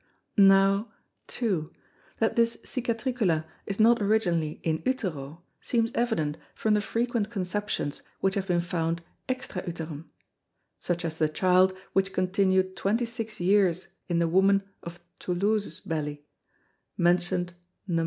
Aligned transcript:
Now, 0.35 0.91
2. 1.27 1.71
That 2.17 2.35
this 2.35 2.57
Cicatricula 2.65 3.45
is 3.67 3.79
not 3.79 4.01
originally 4.01 4.59
in 4.63 4.81
Utero, 4.83 5.43
seems 5.61 5.91
evident 5.93 6.39
from 6.55 6.73
the 6.73 6.81
frequent 6.81 7.29
Conceptions 7.29 8.01
which 8.19 8.33
have 8.33 8.47
been 8.47 8.61
found 8.61 9.03
extra 9.29 9.61
Uterum: 9.63 10.09
Such 10.79 11.05
as 11.05 11.19
the 11.19 11.29
Child 11.29 11.77
which 11.93 12.13
continued 12.13 12.75
Twenty 12.75 13.05
six 13.05 13.39
Years 13.39 13.89
in 14.09 14.17
the 14.17 14.27
Woman 14.27 14.63
of 14.81 14.99
Tholouse's 15.19 15.79
Belly, 15.81 16.25
mention'd 16.97 17.53
_Numb. 17.87 17.99